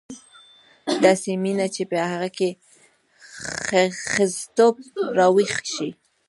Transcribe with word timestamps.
داسې 1.03 1.31
مینه 1.43 1.67
چې 1.75 1.83
په 1.91 1.97
هغه 2.11 2.29
کې 2.37 2.49
ښځتوب 4.11 4.75
راویښ 5.17 5.53
شي. 5.73 5.89